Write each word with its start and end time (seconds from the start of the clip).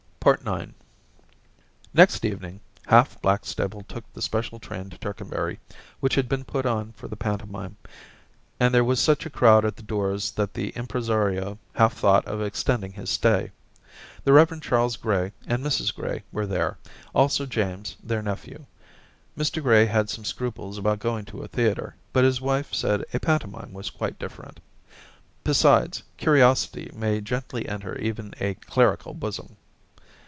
IX 0.23 0.67
Next 1.95 2.23
evening 2.23 2.59
half 2.85 3.19
Blackstable 3.23 3.81
took 3.87 4.03
the 4.13 4.21
special 4.21 4.59
train 4.59 4.91
to 4.91 4.97
Tercanbury, 4.99 5.57
which 5.99 6.13
had 6.13 6.29
been 6.29 6.43
put 6.43 6.63
on 6.63 6.91
for 6.91 7.07
the 7.07 7.15
pantomime, 7.15 7.75
and 8.59 8.71
there 8.71 8.83
was 8.83 8.99
such 8.99 9.25
a 9.25 9.31
crowd 9.31 9.65
at 9.65 9.75
the 9.77 9.81
doors 9.81 10.29
that 10.33 10.53
the 10.53 10.67
im 10.75 10.85
presario 10.85 11.57
half 11.73 11.93
thought 11.95 12.23
of 12.25 12.39
extending 12.39 12.91
his 12.93 13.09
stay. 13.09 13.51
The 14.23 14.31
Rev. 14.31 14.61
Charles 14.61 14.95
Gray 14.95 15.31
and 15.47 15.65
Mrs 15.65 15.91
Gray 15.91 16.21
were 16.31 16.45
there, 16.45 16.77
also 17.15 17.47
James, 17.47 17.95
their 18.03 18.21
nephew* 18.21 18.67
Mr 19.35 19.59
Gray 19.59 19.87
had 19.87 20.11
some 20.11 20.23
scruples 20.23 20.77
about 20.77 20.99
going 20.99 21.25
to 21.25 21.41
a 21.41 21.47
theatre, 21.47 21.95
but 22.13 22.23
his 22.25 22.39
wife 22.39 22.75
said 22.75 23.03
a 23.11 23.19
pantomime 23.19 23.73
was 23.73 23.89
quite 23.89 24.19
different; 24.19 24.59
besides, 25.43 26.03
curiosity 26.17 26.91
may 26.93 27.21
gently 27.21 27.67
enter 27.67 27.97
even 27.97 28.35
a 28.39 28.53
clerical 28.53 29.15
bosom. 29.15 29.57